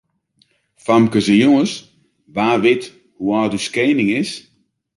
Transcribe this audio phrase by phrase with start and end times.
[0.85, 1.73] Famkes en jonges,
[2.35, 2.83] wa wit
[3.17, 4.31] hoe âld as ús kening is?